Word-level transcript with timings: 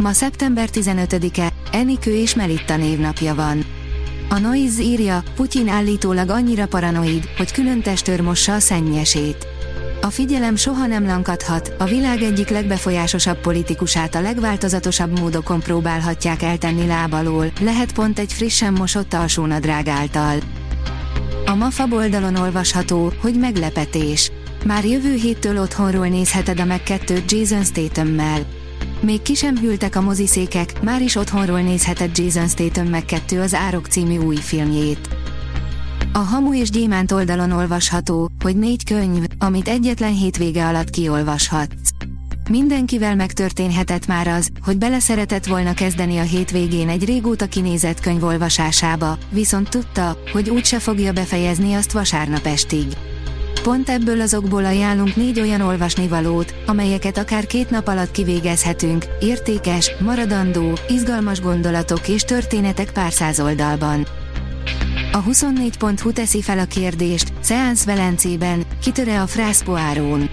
Ma 0.00 0.12
szeptember 0.12 0.68
15-e, 0.72 1.52
Enikő 1.72 2.14
és 2.14 2.34
Melitta 2.34 2.76
névnapja 2.76 3.34
van. 3.34 3.64
A 4.28 4.38
Noise 4.38 4.82
írja, 4.82 5.22
Putyin 5.34 5.68
állítólag 5.68 6.30
annyira 6.30 6.66
paranoid, 6.66 7.28
hogy 7.36 7.52
külön 7.52 7.82
testőr 7.82 8.20
mossa 8.20 8.54
a 8.54 8.58
szennyesét. 8.58 9.46
A 10.00 10.06
figyelem 10.06 10.56
soha 10.56 10.86
nem 10.86 11.06
lankadhat, 11.06 11.74
a 11.78 11.84
világ 11.84 12.22
egyik 12.22 12.48
legbefolyásosabb 12.48 13.40
politikusát 13.40 14.14
a 14.14 14.20
legváltozatosabb 14.20 15.18
módokon 15.18 15.60
próbálhatják 15.60 16.42
eltenni 16.42 16.86
lábalól, 16.86 17.52
lehet 17.60 17.92
pont 17.92 18.18
egy 18.18 18.32
frissen 18.32 18.72
mosott 18.72 19.14
alsónadrág 19.14 19.88
által. 19.88 20.36
A 21.46 21.54
MAFA 21.54 21.86
oldalon 21.90 22.36
olvasható, 22.36 23.12
hogy 23.20 23.34
meglepetés. 23.34 24.32
Már 24.64 24.84
jövő 24.84 25.14
héttől 25.14 25.58
otthonról 25.58 26.06
nézheted 26.06 26.60
a 26.60 26.64
meg 26.64 26.82
2 26.82 27.22
Jason 27.28 27.64
Statham-mel. 27.64 28.59
Még 29.02 29.22
ki 29.22 29.34
sem 29.34 29.56
hűltek 29.56 29.96
a 29.96 30.00
moziszékek, 30.00 30.82
már 30.82 31.02
is 31.02 31.16
otthonról 31.16 31.60
nézheted 31.60 32.18
Jason 32.18 32.48
Statham 32.48 32.86
meg 32.86 33.04
2 33.04 33.40
az 33.40 33.54
Árok 33.54 33.86
című 33.86 34.18
új 34.18 34.36
filmjét. 34.36 35.08
A 36.12 36.18
Hamu 36.18 36.54
és 36.54 36.70
Gyémánt 36.70 37.12
oldalon 37.12 37.50
olvasható, 37.52 38.30
hogy 38.42 38.56
négy 38.56 38.84
könyv, 38.84 39.24
amit 39.38 39.68
egyetlen 39.68 40.12
hétvége 40.12 40.66
alatt 40.66 40.90
kiolvashatsz. 40.90 41.90
Mindenkivel 42.50 43.14
megtörténhetett 43.14 44.06
már 44.06 44.26
az, 44.26 44.48
hogy 44.64 44.78
beleszeretett 44.78 45.46
volna 45.46 45.74
kezdeni 45.74 46.18
a 46.18 46.22
hétvégén 46.22 46.88
egy 46.88 47.04
régóta 47.04 47.46
kinézett 47.46 48.00
könyv 48.00 48.24
olvasásába, 48.24 49.18
viszont 49.30 49.68
tudta, 49.68 50.18
hogy 50.32 50.50
úgyse 50.50 50.78
fogja 50.78 51.12
befejezni 51.12 51.74
azt 51.74 51.92
vasárnap 51.92 52.46
estig. 52.46 52.86
Pont 53.62 53.88
ebből 53.88 54.20
azokból 54.20 54.64
ajánlunk 54.64 55.16
négy 55.16 55.40
olyan 55.40 55.60
olvasnivalót, 55.60 56.54
amelyeket 56.66 57.18
akár 57.18 57.46
két 57.46 57.70
nap 57.70 57.88
alatt 57.88 58.10
kivégezhetünk, 58.10 59.04
értékes, 59.20 59.90
maradandó, 59.98 60.78
izgalmas 60.88 61.40
gondolatok 61.40 62.08
és 62.08 62.22
történetek 62.22 62.92
pár 62.92 63.12
száz 63.12 63.40
oldalban. 63.40 64.06
A 65.12 65.22
24.hu 65.22 66.12
teszi 66.12 66.42
fel 66.42 66.58
a 66.58 66.64
kérdést, 66.64 67.32
Seance 67.42 67.84
Velencében, 67.84 68.62
kitöre 68.82 69.20
a 69.20 69.26
Frász 69.26 69.62
Poárón. 69.62 70.30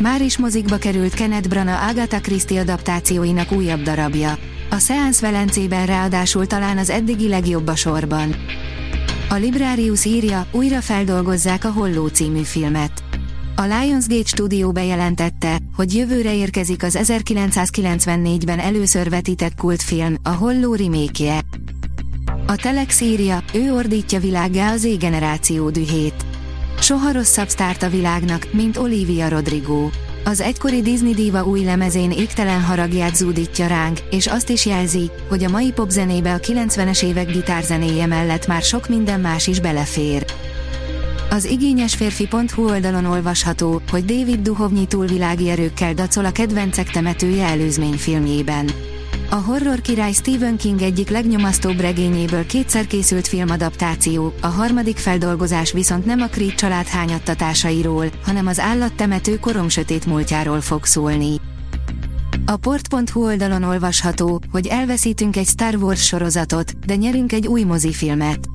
Már 0.00 0.22
is 0.22 0.38
mozikba 0.38 0.76
került 0.76 1.14
Kenneth 1.14 1.48
Branagh 1.48 1.88
Agatha 1.88 2.20
Christie 2.20 2.60
adaptációinak 2.60 3.52
újabb 3.52 3.82
darabja. 3.82 4.38
A 4.70 4.78
Seance 4.78 5.26
Velencében 5.26 5.86
ráadásul 5.86 6.46
talán 6.46 6.78
az 6.78 6.90
eddigi 6.90 7.28
legjobb 7.28 7.68
a 7.68 7.76
sorban. 7.76 8.34
A 9.32 9.34
Librarius 9.34 10.04
írja, 10.04 10.46
újra 10.50 10.80
feldolgozzák 10.80 11.64
a 11.64 11.70
Holló 11.70 12.06
című 12.06 12.42
filmet. 12.42 13.02
A 13.56 13.62
Lionsgate 13.62 14.26
stúdió 14.26 14.72
bejelentette, 14.72 15.58
hogy 15.76 15.94
jövőre 15.94 16.34
érkezik 16.34 16.82
az 16.82 16.98
1994-ben 17.02 18.58
először 18.58 19.10
vetített 19.10 19.54
kultfilm, 19.54 20.16
a 20.22 20.28
Holló 20.28 20.74
remake. 20.74 21.42
A 22.46 22.56
Telex 22.56 23.00
írja, 23.00 23.44
ő 23.54 23.72
ordítja 23.74 24.20
világgá 24.20 24.72
az 24.72 24.84
égeneráció 24.84 25.70
dühét. 25.70 26.24
Soha 26.80 27.12
rosszabb 27.12 27.48
sztárt 27.48 27.82
a 27.82 27.88
világnak, 27.88 28.48
mint 28.52 28.76
Olivia 28.76 29.28
Rodrigo. 29.28 29.88
Az 30.24 30.40
egykori 30.40 30.82
Disney 30.82 31.14
díva 31.14 31.44
új 31.44 31.64
lemezén 31.64 32.10
égtelen 32.10 32.62
haragját 32.62 33.16
zúdítja 33.16 33.66
ránk, 33.66 33.98
és 34.10 34.26
azt 34.26 34.48
is 34.48 34.66
jelzi, 34.66 35.10
hogy 35.28 35.44
a 35.44 35.48
mai 35.48 35.72
popzenébe 35.72 36.32
a 36.32 36.38
90-es 36.38 37.04
évek 37.04 37.30
gitárzenéje 37.30 38.06
mellett 38.06 38.46
már 38.46 38.62
sok 38.62 38.88
minden 38.88 39.20
más 39.20 39.46
is 39.46 39.60
belefér. 39.60 40.24
Az 41.30 41.44
igényes 41.44 41.94
férfi.hu 41.94 42.68
oldalon 42.68 43.04
olvasható, 43.04 43.80
hogy 43.90 44.04
David 44.04 44.40
Duhovnyi 44.40 44.86
túlvilági 44.86 45.50
erőkkel 45.50 45.94
dacol 45.94 46.24
a 46.24 46.32
kedvencek 46.32 46.90
temetője 46.90 47.46
előzményfilmjében. 47.46 48.68
A 49.32 49.40
horror 49.40 49.80
király 49.80 50.12
Stephen 50.12 50.56
King 50.56 50.82
egyik 50.82 51.10
legnyomasztóbb 51.10 51.80
regényéből 51.80 52.46
kétszer 52.46 52.86
készült 52.86 53.28
filmadaptáció, 53.28 54.32
a 54.40 54.46
harmadik 54.46 54.96
feldolgozás 54.96 55.72
viszont 55.72 56.04
nem 56.04 56.20
a 56.20 56.28
Creed 56.28 56.54
család 56.54 56.86
hányattatásairól, 56.86 58.06
hanem 58.24 58.46
az 58.46 58.58
állattemető 58.58 59.38
korom 59.38 59.68
sötét 59.68 60.06
múltjáról 60.06 60.60
fog 60.60 60.84
szólni. 60.84 61.40
A 62.46 62.56
port.hu 62.56 63.24
oldalon 63.24 63.62
olvasható, 63.62 64.40
hogy 64.50 64.66
elveszítünk 64.66 65.36
egy 65.36 65.46
Star 65.46 65.74
Wars 65.74 66.06
sorozatot, 66.06 66.78
de 66.86 66.94
nyerünk 66.94 67.32
egy 67.32 67.46
új 67.46 67.62
mozifilmet. 67.62 68.51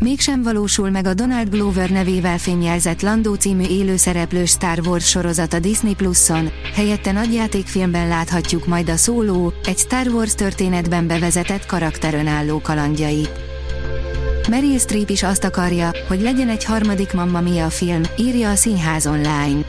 Mégsem 0.00 0.42
valósul 0.42 0.90
meg 0.90 1.06
a 1.06 1.14
Donald 1.14 1.48
Glover 1.48 1.90
nevével 1.90 2.38
fényjelzett 2.38 3.02
Landó 3.02 3.34
című 3.34 3.62
élőszereplős 3.62 4.50
Star 4.50 4.80
Wars 4.86 5.08
sorozat 5.08 5.52
a 5.52 5.58
Disney 5.58 5.94
Plus-on, 5.94 6.50
helyette 6.74 7.12
nagyjátékfilmben 7.12 8.08
láthatjuk 8.08 8.66
majd 8.66 8.88
a 8.88 8.96
szóló, 8.96 9.52
egy 9.64 9.78
Star 9.78 10.06
Wars 10.06 10.34
történetben 10.34 11.06
bevezetett 11.06 11.66
karakterön 11.66 12.26
álló 12.26 12.60
kalandjait. 12.60 13.30
Meryl 14.48 14.78
Streep 14.78 15.10
is 15.10 15.22
azt 15.22 15.44
akarja, 15.44 15.90
hogy 16.08 16.20
legyen 16.20 16.48
egy 16.48 16.64
harmadik 16.64 17.12
Mamma 17.12 17.40
Mia 17.40 17.70
film, 17.70 18.02
írja 18.18 18.50
a 18.50 18.54
Színház 18.54 19.06
online. 19.06 19.64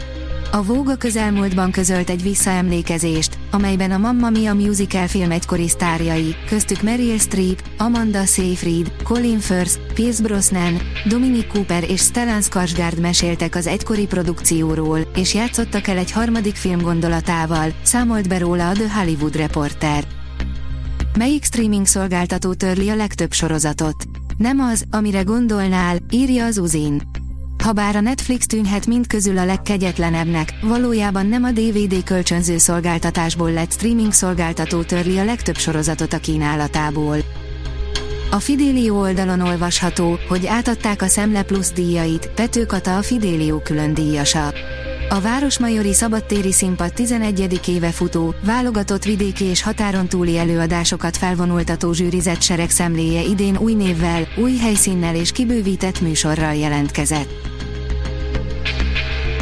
A 0.51 0.63
Vogue 0.63 0.95
közelmúltban 0.95 1.71
közölt 1.71 2.09
egy 2.09 2.23
visszaemlékezést, 2.23 3.37
amelyben 3.51 3.91
a 3.91 3.97
Mamma 3.97 4.29
Mia 4.29 4.53
musical 4.53 5.07
film 5.07 5.31
egykori 5.31 5.67
sztárjai, 5.67 6.35
köztük 6.47 6.81
Meryl 6.81 7.17
Streep, 7.17 7.63
Amanda 7.77 8.25
Seyfried, 8.25 8.91
Colin 9.03 9.39
Firth, 9.39 9.93
Pierce 9.93 10.23
Brosnan, 10.23 10.77
Dominic 11.07 11.47
Cooper 11.47 11.89
és 11.89 12.01
Stellan 12.01 12.41
Skarsgård 12.41 12.99
meséltek 12.99 13.55
az 13.55 13.67
egykori 13.67 14.05
produkcióról, 14.05 14.99
és 15.15 15.33
játszottak 15.33 15.87
el 15.87 15.97
egy 15.97 16.11
harmadik 16.11 16.55
film 16.55 16.81
gondolatával, 16.81 17.73
számolt 17.81 18.27
be 18.27 18.37
róla 18.37 18.69
a 18.69 18.73
The 18.73 18.93
Hollywood 18.93 19.35
Reporter. 19.35 20.03
Melyik 21.17 21.43
streaming 21.43 21.85
szolgáltató 21.85 22.53
törli 22.53 22.89
a 22.89 22.95
legtöbb 22.95 23.31
sorozatot? 23.31 24.03
Nem 24.37 24.59
az, 24.59 24.83
amire 24.91 25.21
gondolnál, 25.21 25.97
írja 26.09 26.45
az 26.45 26.57
Uzin. 26.57 27.01
Habár 27.69 27.95
a 27.95 28.01
Netflix 28.01 28.45
tűnhet 28.45 28.85
mind 28.85 29.07
közül 29.07 29.37
a 29.37 29.45
legkegyetlenebbnek, 29.45 30.53
valójában 30.61 31.25
nem 31.25 31.43
a 31.43 31.51
DVD 31.51 32.03
kölcsönző 32.03 32.57
szolgáltatásból 32.57 33.51
lett 33.51 33.71
streaming 33.71 34.11
szolgáltató 34.11 34.81
törli 34.81 35.17
a 35.17 35.23
legtöbb 35.23 35.57
sorozatot 35.57 36.13
a 36.13 36.17
kínálatából. 36.17 37.17
A 38.31 38.39
Fidelio 38.39 38.99
oldalon 38.99 39.41
olvasható, 39.41 40.19
hogy 40.27 40.45
átadták 40.45 41.01
a 41.01 41.07
Szemle 41.07 41.43
Plus 41.43 41.71
díjait, 41.71 42.29
Petőkata 42.35 42.97
a 42.97 43.01
Fidelio 43.01 43.59
külön 43.59 43.93
díjasa. 43.93 44.53
A 45.09 45.19
Városmajori 45.21 45.93
Szabadtéri 45.93 46.51
Színpad 46.51 46.93
11. 46.93 47.59
éve 47.67 47.91
futó, 47.91 48.35
válogatott 48.45 49.03
vidéki 49.03 49.43
és 49.43 49.63
határon 49.63 50.07
túli 50.07 50.37
előadásokat 50.37 51.17
felvonultató 51.17 51.93
zsűrizett 51.93 52.41
sereg 52.41 52.69
szemléje 52.69 53.21
idén 53.21 53.57
új 53.57 53.73
névvel, 53.73 54.27
új 54.37 54.57
helyszínnel 54.57 55.15
és 55.15 55.31
kibővített 55.31 56.01
műsorral 56.01 56.53
jelentkezett. 56.53 57.57